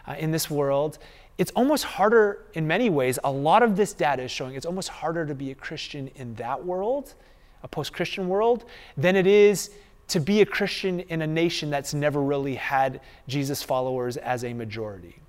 [0.07, 0.99] uh, in this world,
[1.39, 3.19] it's almost harder in many ways.
[3.25, 6.35] A lot of this data is showing it's almost harder to be a Christian in
[6.37, 7.15] that world,
[7.63, 8.65] a post Christian world,
[8.97, 9.71] than it is
[10.09, 14.55] to be a Christian in a nation that's never really had Jesus followers as a
[14.55, 15.21] majority.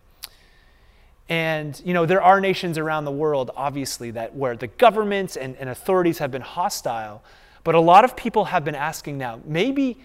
[1.29, 5.55] And you know, there are nations around the world, obviously, that where the governments and,
[5.57, 7.23] and authorities have been hostile,
[7.63, 9.97] but a lot of people have been asking now, maybe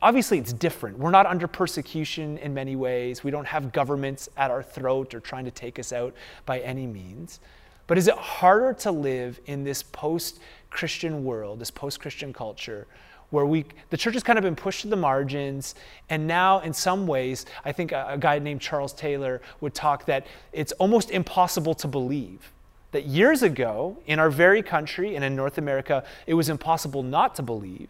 [0.00, 0.98] obviously it's different.
[0.98, 3.24] We're not under persecution in many ways.
[3.24, 6.14] We don't have governments at our throat or trying to take us out
[6.46, 7.40] by any means.
[7.88, 10.38] But is it harder to live in this post
[10.70, 12.86] Christian world, this post Christian culture,
[13.32, 15.74] where we the church has kind of been pushed to the margins.
[16.08, 20.04] And now in some ways i think a, a, guy named charles taylor would talk
[20.06, 22.52] that it's almost impossible to believe
[22.92, 27.34] that years ago in our very country and in north america it was impossible not
[27.34, 27.88] to believe.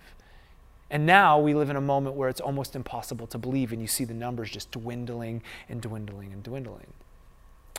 [0.93, 3.89] And now we live in a moment where it's almost impossible to believe and you
[3.89, 6.93] see the numbers just dwindling and dwindling and dwindling.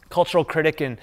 [0.10, 0.98] Cultural critic and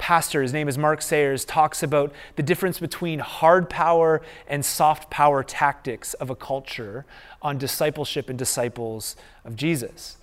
[0.00, 5.10] pastor, his name is Mark Sayers, talks about the difference between hard power and soft
[5.10, 7.04] power tactics of a culture
[7.42, 10.16] on discipleship and disciples of Jesus.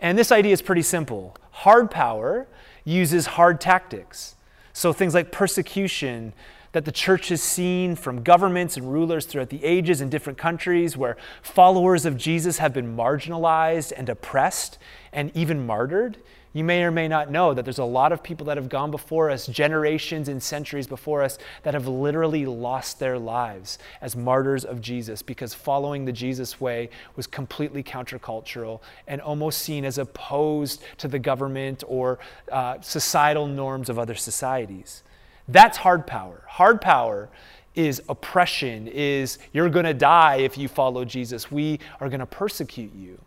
[0.00, 1.36] And this idea is pretty simple.
[1.50, 2.46] Hard power
[2.84, 4.36] uses hard tactics.
[4.72, 6.32] So things like persecution
[6.70, 10.96] that the church has seen from governments and rulers throughout the ages in different countries
[10.96, 14.78] where followers of Jesus have been marginalized and oppressed
[15.12, 16.18] and even martyred.
[16.54, 18.92] You may or may not know that there's a lot of people that have gone
[18.92, 24.64] before us, generations and centuries before us, that have literally lost their lives as martyrs
[24.64, 30.80] of Jesus because following the Jesus way was completely countercultural and almost seen as opposed
[30.98, 32.20] to the government or
[32.52, 35.02] uh, societal norms of other societies.
[35.48, 36.44] That's hard power.
[36.46, 37.30] Hard power
[37.74, 41.50] is oppression, is you're going to die if you follow Jesus.
[41.50, 43.18] We are going to persecute you.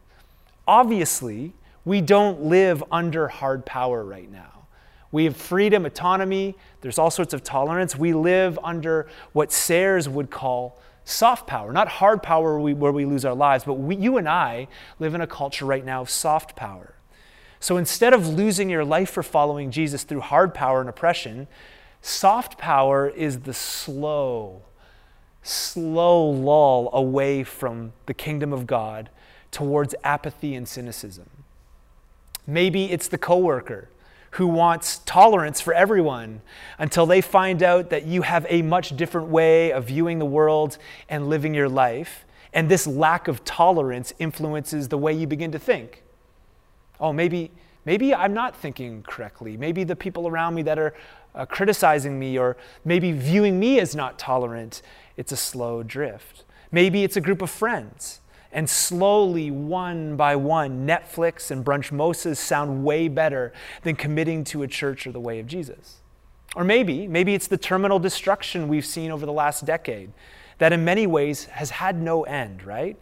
[0.66, 1.52] Obviously,
[1.88, 4.68] we don't live under hard power right now.
[5.10, 7.96] We have freedom, autonomy, there's all sorts of tolerance.
[7.96, 13.24] We live under what Sayers would call soft power, not hard power where we, lose
[13.24, 14.68] our lives, but we, you and I
[15.00, 16.96] live in a culture right now of soft power.
[17.62, 21.48] So instead of losing your life for following Jesus through hard power and oppression,
[22.02, 24.64] soft power is the slow,
[25.42, 29.10] slow lull away from the kingdom of God
[29.52, 31.37] towards apathy and cynicism.
[32.48, 33.90] Maybe it's the coworker
[34.32, 36.42] who wants tolerance for everyone
[36.80, 40.78] until they find out that you have a much different way of viewing the world
[41.10, 42.26] and living your life.
[42.54, 46.04] And this lack of tolerance influences the way you begin to think.
[47.00, 47.52] Oh, maybe,
[47.86, 49.58] maybe I'm not thinking correctly.
[49.58, 50.94] Maybe the people around me that are
[51.36, 54.82] uh, criticizing me or maybe viewing me as not tolerant,
[55.18, 56.44] it's a slow drift.
[56.72, 58.22] Maybe it's a group of friends
[58.58, 64.68] and slowly, one by one, Netflix and brunchmosas sound way better than committing to a
[64.68, 65.98] church or the way of Jesus.
[66.56, 70.12] Or maybe, maybe it's the terminal destruction we've seen over the last decade
[70.58, 72.98] that in many ways has had no end, right?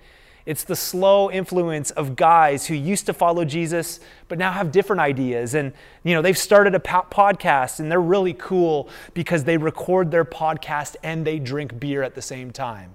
[0.46, 5.00] It's the slow influence of guys who used to follow Jesus but now have different
[5.00, 5.72] ideas and
[6.04, 10.26] you know they've started a po- podcast and they're really cool because they record their
[10.26, 12.92] podcast and they drink beer at the same time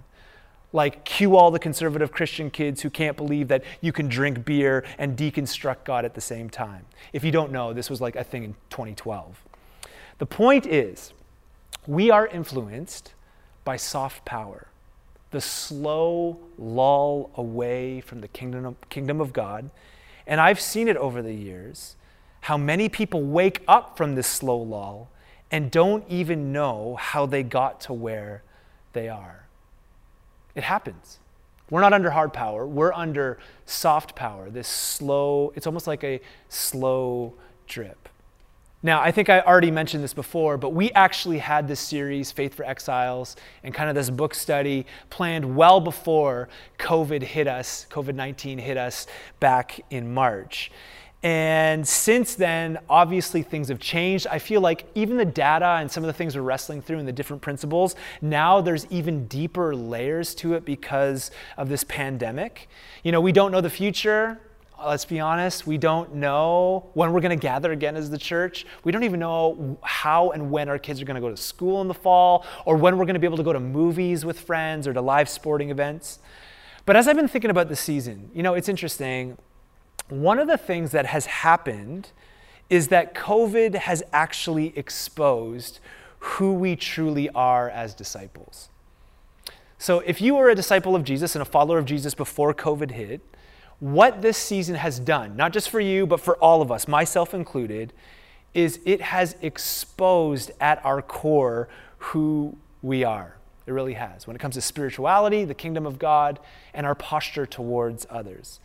[0.72, 4.84] like cue all the conservative Christian kids who can't believe that you can drink beer
[4.98, 6.86] and deconstruct God at the same time.
[7.12, 9.42] If you don't know, this was like a thing in 2012.
[10.18, 11.12] The point is,
[11.86, 13.14] we are influenced
[13.64, 14.68] by soft power,
[15.30, 19.70] the slow lull away from the kingdom of, kingdom of God.
[20.26, 21.96] And I've seen it over the years
[22.42, 25.10] how many people wake up from this slow lull
[25.50, 28.42] and don't even know how they got to where
[28.92, 29.39] they are.
[30.54, 31.18] It happens.
[31.70, 36.20] We're not under hard power, we're under soft power, this slow, it's almost like a
[36.48, 37.34] slow
[37.68, 38.08] drip.
[38.82, 42.54] Now, I think I already mentioned this before, but we actually had this series, Faith
[42.54, 48.14] for Exiles, and kind of this book study planned well before COVID hit us, COVID
[48.14, 49.06] 19 hit us
[49.38, 50.72] back in March.
[51.22, 54.26] And since then, obviously things have changed.
[54.26, 57.06] I feel like even the data and some of the things we're wrestling through and
[57.06, 62.68] the different principles, now there's even deeper layers to it because of this pandemic.
[63.02, 64.40] You know, we don't know the future.
[64.82, 68.64] Let's be honest, we don't know when we're going to gather again as the church.
[68.82, 71.82] We don't even know how and when our kids are going to go to school
[71.82, 74.40] in the fall or when we're going to be able to go to movies with
[74.40, 76.18] friends or to live sporting events.
[76.86, 79.36] But as I've been thinking about the season, you know, it's interesting
[80.10, 82.10] one of the things that has happened
[82.68, 85.80] is that COVID has actually exposed
[86.20, 88.68] who we truly are as disciples.
[89.78, 92.90] So, if you were a disciple of Jesus and a follower of Jesus before COVID
[92.90, 93.22] hit,
[93.80, 97.32] what this season has done, not just for you, but for all of us, myself
[97.32, 97.94] included,
[98.52, 101.68] is it has exposed at our core
[101.98, 103.36] who we are.
[103.66, 104.26] It really has.
[104.26, 106.38] When it comes to spirituality, the kingdom of God,
[106.74, 108.60] and our posture towards others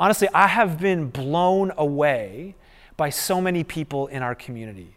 [0.00, 2.56] honestly, I have been blown away
[2.96, 4.94] by so many people in our community.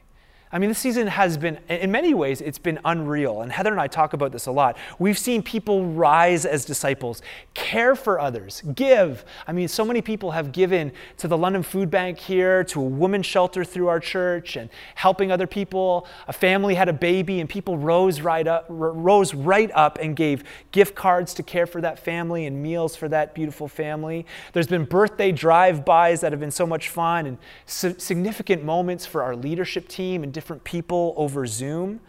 [0.54, 3.42] I mean, this season has been, in many ways, it's been unreal.
[3.42, 4.78] And Heather and I talk about this a lot.
[5.00, 7.24] We've seen people rise as disciples,
[7.56, 9.26] care for others, give.
[9.48, 12.84] I mean, so many people have given to the London Food Bank here, to a
[12.84, 16.06] women's shelter through our church, and helping other people.
[16.28, 20.44] A family had a baby, and people rose right up, rose right up and gave
[20.72, 24.24] gift cards to care for that family and meals for that beautiful family.
[24.52, 29.36] There's been birthday drive-bys that have been so much fun, and significant moments for our
[29.36, 30.32] leadership team and
[30.64, 32.00] people over Zoom.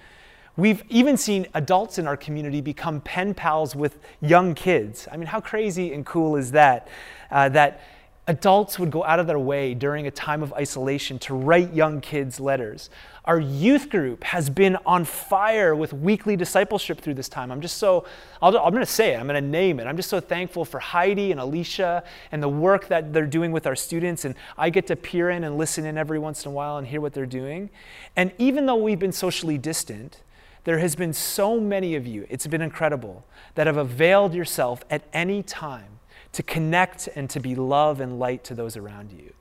[0.57, 5.09] We've even seen adults in our community become pen pals with young kids.
[5.11, 6.88] I mean, how crazy and cool is that?
[7.31, 7.81] Uh, that
[8.26, 12.00] Adults would go out of their way during a time of isolation to write young
[12.00, 12.88] kids letters.
[13.26, 17.52] Our youth group has been on fire with weekly discipleship through this time.
[17.52, 18.06] I'm just so,
[18.40, 19.87] i am going to say it, I'm going to name it.
[19.87, 23.66] I'm just so thankful for Heidi and Alicia and the work that they're doing with
[23.66, 24.24] our students.
[24.24, 26.87] And I get to peer in and listen in every once in a while and
[26.87, 27.68] hear what they're doing.
[28.16, 30.22] And even though we've been socially distant,
[30.64, 35.02] there has been so many of you, it's been incredible, that have availed yourself at
[35.12, 35.93] any time
[36.35, 39.33] to connect and to be love and light to those around you.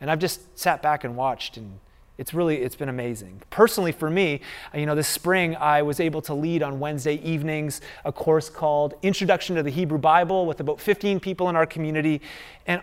[0.00, 1.78] And I've just sat back and watched and
[2.18, 3.42] it's really it's been amazing.
[3.50, 4.40] Personally for me
[4.74, 8.94] you know this spring i was able to lead on wednesday evenings a course called
[9.02, 12.20] introduction to the hebrew bible with about 15 people in our community.
[12.66, 12.82] And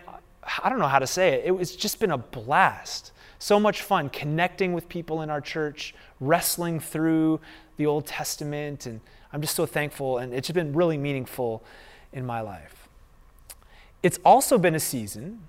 [0.62, 1.42] i don't know how to say it.
[1.44, 3.12] It was just been a blast.
[3.38, 7.40] So much fun connecting with people in our church wrestling through
[7.76, 9.00] the old testament and
[9.32, 11.62] i'm just so thankful and it's been really meaningful
[12.12, 12.79] in my life
[14.02, 15.40] it's also been a season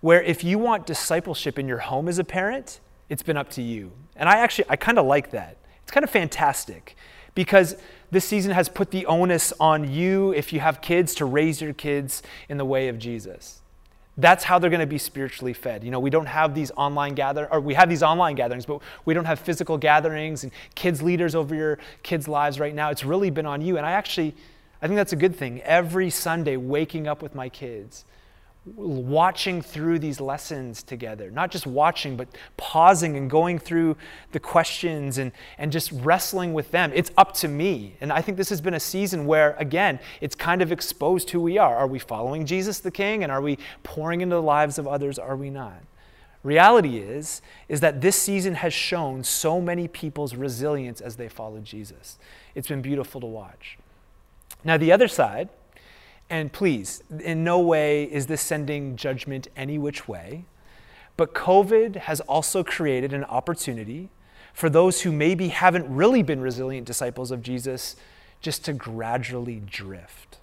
[0.00, 3.62] where if you want discipleship in your home as a parent, it's been up to
[3.62, 3.92] you.
[4.16, 5.56] And I actually, I kind of like that.
[5.82, 6.96] It's kind of fantastic
[7.34, 7.76] because
[8.10, 11.72] this season has put the onus on you, if you have kids, to raise your
[11.72, 13.60] kids in the way of Jesus.
[14.16, 15.84] That's how they're going to be spiritually fed.
[15.84, 18.82] You know, we don't have these online gather or we have these online gatherings, but
[19.04, 22.90] we don't have physical gatherings and kids leaders over your kids' lives right now.
[22.90, 23.76] It's really been on you.
[23.76, 24.34] And I actually
[24.80, 25.60] I think that's a good thing.
[25.62, 28.04] Every Sunday, waking up with my kids,
[28.76, 33.96] watching through these lessons together, not just watching, but pausing and going through
[34.32, 36.92] the questions and, and just wrestling with them.
[36.94, 37.96] It's up to me.
[38.00, 41.40] And I think this has been a season where, again, it's kind of exposed who
[41.40, 41.76] we are.
[41.76, 43.22] Are we following Jesus the King?
[43.22, 45.18] And are we pouring into the lives of others?
[45.18, 45.82] Are we not?
[46.44, 51.58] Reality is, is that this season has shown so many people's resilience as they follow
[51.58, 52.18] Jesus.
[52.54, 53.78] It's been beautiful to watch.
[54.64, 55.48] Now, the other side,
[56.30, 60.44] and please, in no way is this sending judgment any which way,
[61.16, 64.10] but COVID has also created an opportunity
[64.52, 67.96] for those who maybe haven't really been resilient disciples of Jesus
[68.40, 70.38] just to gradually drift.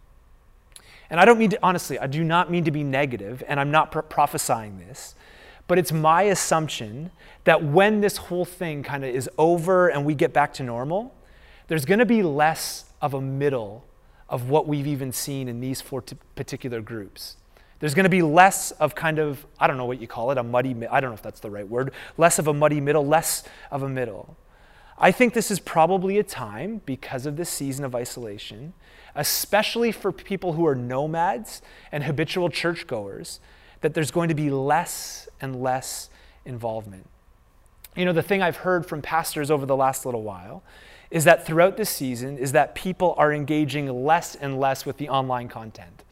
[1.09, 3.71] And I don't mean to, honestly, I do not mean to be negative, and I'm
[3.71, 5.15] not pro- prophesying this,
[5.67, 7.11] but it's my assumption
[7.43, 11.13] that when this whole thing kind of is over and we get back to normal,
[11.67, 13.83] there's going to be less of a middle
[14.29, 17.37] of what we've even seen in these four t- particular groups.
[17.79, 20.37] There's going to be less of kind of, I don't know what you call it,
[20.37, 23.05] a muddy, I don't know if that's the right word, less of a muddy middle,
[23.05, 24.37] less of a middle.
[24.97, 28.73] I think this is probably a time, because of this season of isolation,
[29.13, 31.61] especially for people who are nomads
[31.91, 33.41] and habitual churchgoers,
[33.81, 36.09] that there's going to be less and less
[36.45, 37.07] involvement.
[37.95, 40.63] You know, the thing I've heard from pastors over the last little while
[41.15, 45.07] is that throughout this season is that people are engaging less and less with the
[45.07, 46.03] online content.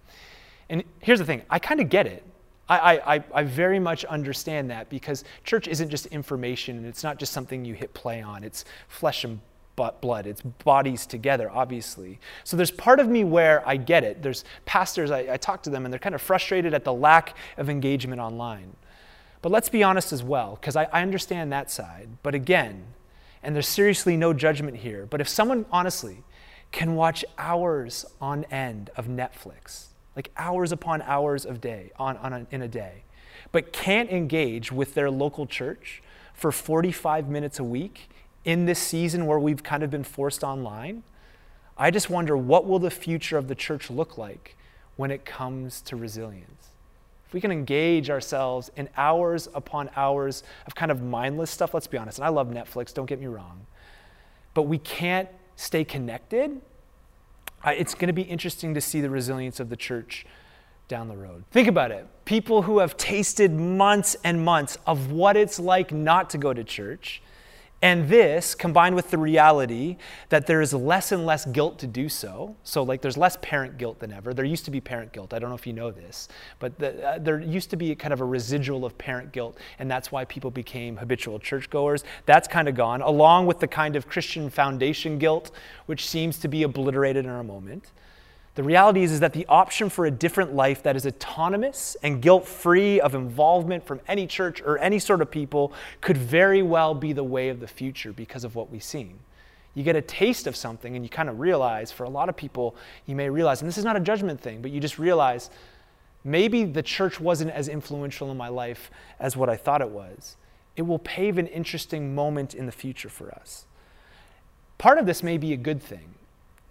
[0.70, 2.24] And here's the thing, I kind of get it.
[2.70, 7.20] I, I, I very much understand that because church isn't just information and it's not
[7.20, 8.46] just something you hit play on.
[8.46, 9.42] It's flesh and
[9.76, 10.26] blood.
[10.26, 12.22] It's bodies together, obviously.
[12.46, 14.24] So there's part of me where I get it.
[14.24, 17.36] There's pastors, I, I talk to them, and they're kind of frustrated at the lack
[17.58, 18.78] of engagement online.
[19.42, 22.08] But let's be honest as well, because I, I understand that side.
[22.24, 22.86] But again,
[23.44, 25.06] and there's seriously no judgment here.
[25.06, 26.24] But if someone honestly
[26.72, 32.34] can watch hours on end of Netflix, like hours upon hours of day on, on
[32.34, 33.04] a, in a day,
[33.52, 36.02] but can't engage with their local church
[36.34, 38.10] for 45 minutes a week
[38.46, 41.04] in this season where we've kind of been forced online,
[41.78, 44.56] I just wonder what will the future of the church look like
[44.96, 46.73] when it comes to resilience?
[47.34, 51.98] We can engage ourselves in hours upon hours of kind of mindless stuff, let's be
[51.98, 53.66] honest, and I love Netflix, don't get me wrong,
[54.54, 56.62] but we can't stay connected,
[57.66, 60.26] it's going to be interesting to see the resilience of the church
[60.90, 61.44] down the road.
[61.52, 62.06] Think about it.
[62.26, 66.64] People who have tasted months and months of what it's like not to go to
[66.64, 67.22] church
[67.84, 69.98] and this, combined with the reality
[70.30, 73.78] that there is less and less guilt to do so, so like there's less parent
[73.78, 74.34] guilt than ever.
[74.34, 75.34] There used to be parent guilt.
[75.34, 78.14] I don't know if you know this, but the, uh, there used to be kind
[78.14, 82.06] of a residual of parent guilt, and that's why people became habitual churchgoers.
[82.26, 85.52] That's kind of gone, along with the kind of Christian foundation guilt,
[85.86, 87.92] which seems to be obliterated in our moment.
[88.56, 92.22] The reality is, is that the option for a different life that is autonomous and
[92.22, 96.94] guilt free of involvement from any church or any sort of people could very well
[96.94, 99.18] be the way of the future because of what we've seen.
[99.74, 102.38] You get a taste of something and you kind of realize, for a lot of
[102.38, 102.76] people,
[103.08, 105.50] you may realize, and this is not a judgment thing, but you just realize
[106.24, 110.36] maybe the church wasn't as influential in my life as what I thought it was.
[110.76, 113.66] It will pave an interesting moment in the future for us.
[114.78, 116.13] Part of this may be a good thing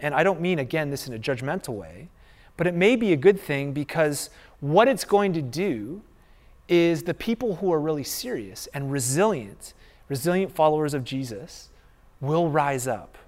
[0.03, 2.09] and I don't mean, again, this in a judgmental way,
[2.57, 4.31] But it may be a good thing because
[4.61, 6.03] what it's going to do
[6.69, 9.75] is the people who are really serious and resilient,
[10.09, 11.71] resilient followers of Jesus,
[12.21, 13.19] will rise up.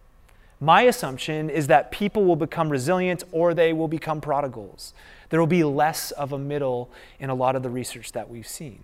[0.60, 4.94] My assumption is that people will become resilient or they will become prodigals.
[5.30, 8.46] There will be less of a middle in a lot of the research that we've
[8.46, 8.82] seen.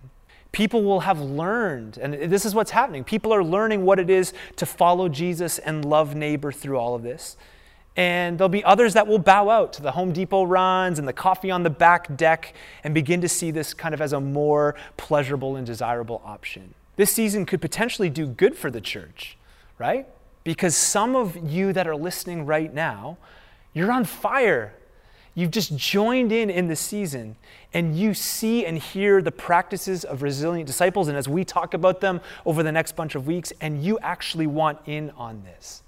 [0.53, 3.05] People will have learned, and this is what's happening.
[3.05, 7.05] People are learning what it is to follow Jesus and love neighbor through all of
[7.05, 7.37] this.
[7.97, 11.13] And there'll be others that will bow out to the Home Depot runs and the
[11.13, 14.77] coffee on the back deck and begin to see this kind of as a more
[14.97, 16.75] pleasurable and desirable option.
[16.97, 19.37] This season could potentially do good for the church,
[19.79, 20.07] right?
[20.45, 23.19] Because some of you that are listening right now,
[23.73, 24.75] you're on fire.
[25.35, 27.37] You've just joined in in the season
[27.73, 31.09] and you see and hear the practices of resilient disciples.
[31.09, 34.47] And as we talk about them over the next bunch of weeks, and you actually
[34.47, 35.83] want in on this.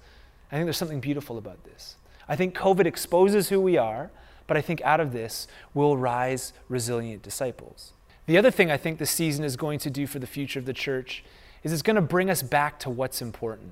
[0.53, 1.95] I think there's something beautiful about this.
[2.29, 4.11] I think COVID exposes who we are,
[4.45, 7.93] but I think out of this will rise resilient disciples.
[8.27, 10.65] The other thing I think this season is going to do for the future of
[10.65, 11.23] the church
[11.63, 13.71] is it's going to bring us back to what's important.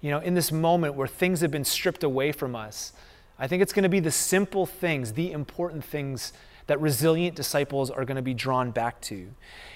[0.00, 2.94] You know, in this moment where things have been stripped away from us,
[3.38, 6.32] I think it's going to be the simple things, the important things
[6.70, 9.26] that resilient disciples are going to be drawn back to.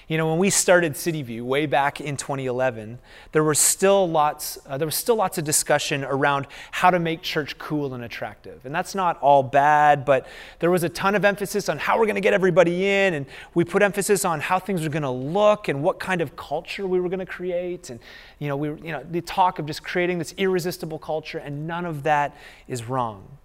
[0.07, 2.99] You know, when we started CityView way back in 2011,
[3.33, 7.21] there were still lots uh, there was still lots of discussion around how to make
[7.21, 8.65] church cool and attractive.
[8.65, 10.25] And that's not all bad, but
[10.59, 13.25] there was a ton of emphasis on how we're going to get everybody in and
[13.55, 16.87] we put emphasis on how things were going to look and what kind of culture
[16.87, 17.99] we were going to create and
[18.39, 21.83] you know, we you know, the talk of just creating this irresistible culture and none
[21.83, 22.37] of that
[22.69, 23.37] is wrong.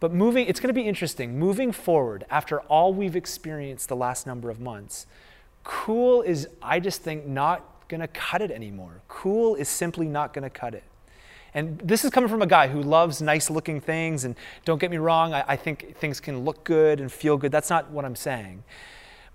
[0.00, 1.38] But moving, it's going to be interesting.
[1.38, 5.06] Moving forward, after all we've experienced the last number of months,
[5.62, 9.02] cool is, I just think, not going to cut it anymore.
[9.08, 10.84] Cool is simply not going to cut it.
[11.52, 14.24] And this is coming from a guy who loves nice looking things.
[14.24, 17.52] And don't get me wrong, I, I, think things can look good and feel good.
[17.52, 18.62] That's not what I'm saying.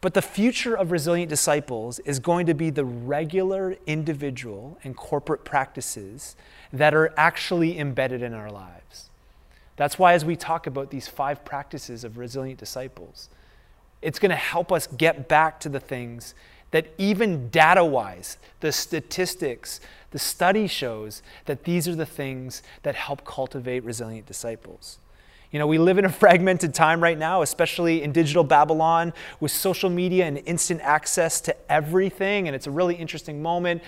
[0.01, 5.43] But the future of resilient disciples is going to be the regular individual and corporate
[5.43, 6.35] practices
[6.71, 9.09] that are actually embedded in our lives.
[9.75, 13.29] That's why, as we talk about these five practices of resilient disciples,
[14.01, 16.33] it's going to help us get back to the things
[16.71, 19.79] that, even data wise, the statistics,
[20.11, 24.97] the study shows that these are the things that help cultivate resilient disciples.
[25.51, 29.51] You know, we live in a fragmented time right now, especially in digital Babylon with
[29.51, 32.47] social media and instant access to everything.
[32.47, 33.81] And it's a really interesting moment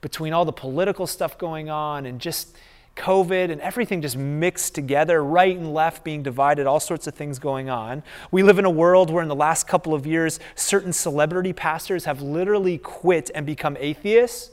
[0.00, 2.56] between all the political stuff going on and just
[3.00, 7.38] COVID and everything just mixed together, right and left being divided, all sorts of things
[7.38, 8.02] going on.
[8.30, 12.04] We live in a world where, in the last couple of years, certain celebrity pastors
[12.04, 14.50] have literally quit and become atheists.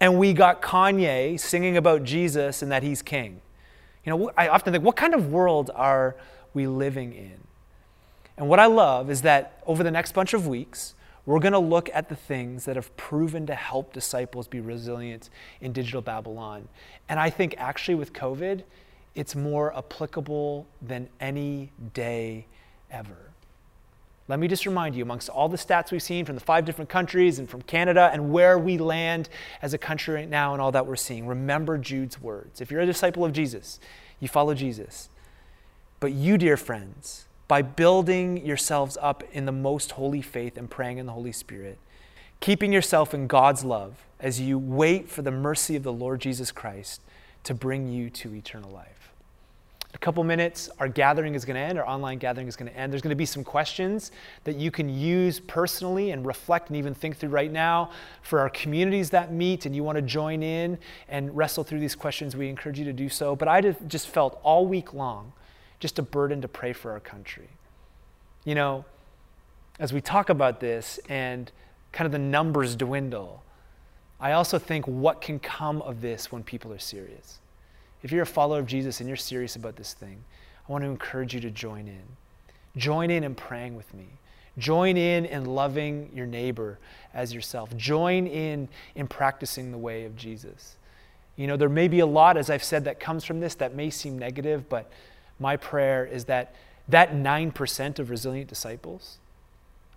[0.00, 3.40] And we got Kanye singing about Jesus and that he's king.
[4.04, 6.14] You know, I often think, what kind of world are
[6.54, 7.40] we living in?
[8.36, 10.94] And what I love is that over the next bunch of weeks,
[11.28, 15.28] we're going to look at the things that have proven to help disciples be resilient
[15.60, 16.66] in digital Babylon.
[17.06, 18.62] And I think actually with COVID,
[19.14, 22.46] it's more applicable than any day
[22.90, 23.30] ever.
[24.26, 26.88] Let me just remind you, amongst all the stats we've seen from the five different
[26.88, 29.28] countries and from Canada and where we land
[29.60, 32.62] as a country right now and all that we're seeing, remember Jude's words.
[32.62, 33.80] If you're a disciple of Jesus,
[34.18, 35.10] you follow Jesus.
[36.00, 40.98] But you, dear friends, by building yourselves up in the most holy faith and praying
[40.98, 41.78] in the Holy Spirit,
[42.40, 46.52] keeping yourself in God's love as you wait for the mercy of the Lord Jesus
[46.52, 47.00] Christ
[47.44, 48.98] to bring you to eternal life.
[49.94, 52.76] A couple minutes, our gathering is going to end, our online gathering is going to
[52.76, 52.92] end.
[52.92, 54.12] There's going to be some questions
[54.44, 57.90] that you can use personally and reflect and even think through right now.
[58.20, 60.78] For our communities that meet and you want to join in
[61.08, 63.34] and wrestle through these questions, we encourage you to do so.
[63.34, 65.32] But I just felt all week long
[65.80, 67.48] just a burden to pray for our country.
[68.44, 68.84] You know,
[69.78, 71.50] as we talk about this and
[71.92, 73.42] kind of the numbers dwindle,
[74.20, 77.38] I also think what can come of this when people are serious.
[78.02, 80.24] If you're a follower of Jesus and you're serious about this thing,
[80.68, 82.02] I want to encourage you to join in.
[82.76, 84.06] Join in in praying with me.
[84.58, 86.78] Join in in loving your neighbor
[87.14, 87.76] as yourself.
[87.76, 90.76] Join in in practicing the way of Jesus.
[91.36, 93.74] You know, there may be a lot, as I've said, that comes from this that
[93.74, 94.90] may seem negative, but
[95.38, 96.54] my prayer is that
[96.88, 99.18] that 9% of resilient disciples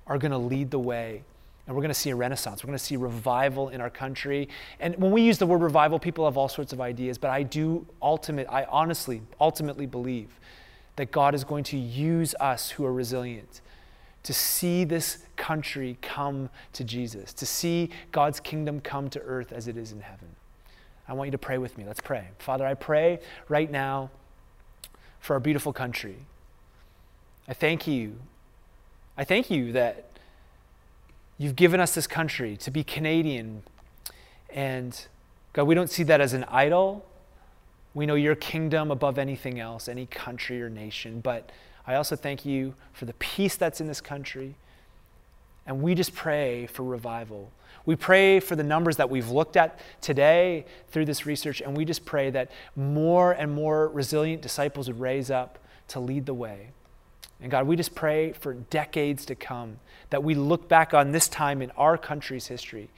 [0.08, 1.24] are going to lead the way
[1.68, 2.64] and we're going to see a renaissance.
[2.64, 4.50] We're going to see revival in our country.
[4.80, 7.44] And when we use the word revival, people have all sorts of ideas, but I
[7.44, 10.28] do ultimate I honestly ultimately believe
[10.96, 13.62] that God is going to use us who are resilient
[14.24, 19.68] to see this country come to Jesus, to see God's kingdom come to earth as
[19.68, 20.36] it is in heaven.
[21.08, 21.86] I want you to pray with me.
[21.86, 22.28] Let's pray.
[22.40, 24.12] Father, I pray right now
[25.22, 26.18] for our beautiful country.
[27.48, 28.16] I thank you.
[29.18, 30.10] I thank you that
[31.38, 33.64] you've given us this country to be Canadian.
[34.50, 35.00] And
[35.54, 37.06] God, we don't see that as an idol.
[37.94, 41.20] We know your kingdom above anything else, any country or nation.
[41.22, 41.52] But
[41.86, 44.56] I also thank you for the peace that's in this country.
[45.72, 47.50] And we just pray for revival.
[47.86, 51.86] We pray for the numbers that we've looked at today through this research, and we
[51.86, 56.72] just pray that more and more resilient disciples would raise up to lead the way.
[57.40, 61.30] And God, we just pray for decades to come that we look back on this
[61.30, 62.90] time in our country's history.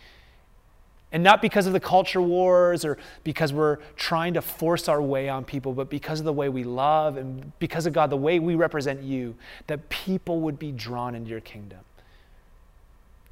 [1.11, 5.29] And not because of the culture wars or because we're trying to force our way
[5.29, 8.39] on people, but because of the way we love and because of God, the way
[8.39, 9.35] we represent you,
[9.67, 11.77] that people would be drawn into your kingdom.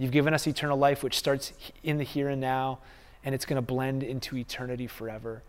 [0.02, 2.80] You've given us eternal life, which starts in the here and now,
[3.24, 5.44] and it's going to blend into eternity forever.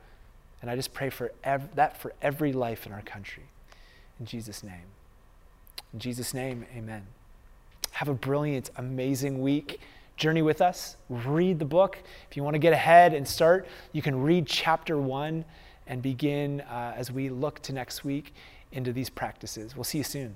[0.61, 3.45] And I just pray for ev- that for every life in our country.
[4.21, 4.93] In Jesus' name.
[5.95, 7.07] In Jesus' name, amen.
[7.93, 9.81] Have a brilliant, amazing week.
[10.19, 10.99] Journey with us.
[11.09, 11.97] Read the book.
[12.31, 15.47] If you want to get ahead and start, you can read chapter one
[15.87, 18.35] and begin uh, as we look to next week
[18.71, 19.75] into these practices.
[19.75, 20.35] We'll see you soon.